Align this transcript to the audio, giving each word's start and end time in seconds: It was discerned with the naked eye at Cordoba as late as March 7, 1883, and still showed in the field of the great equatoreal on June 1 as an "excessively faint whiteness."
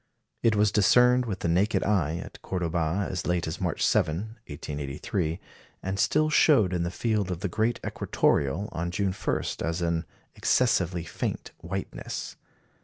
It 0.41 0.55
was 0.55 0.71
discerned 0.71 1.27
with 1.27 1.41
the 1.41 1.47
naked 1.47 1.83
eye 1.83 2.17
at 2.17 2.41
Cordoba 2.41 3.05
as 3.07 3.27
late 3.27 3.45
as 3.47 3.61
March 3.61 3.85
7, 3.85 4.39
1883, 4.47 5.39
and 5.83 5.99
still 5.99 6.31
showed 6.31 6.73
in 6.73 6.81
the 6.81 6.89
field 6.89 7.29
of 7.29 7.41
the 7.41 7.47
great 7.47 7.79
equatoreal 7.85 8.67
on 8.71 8.89
June 8.89 9.13
1 9.13 9.41
as 9.63 9.79
an 9.83 10.05
"excessively 10.33 11.03
faint 11.03 11.51
whiteness." 11.59 12.35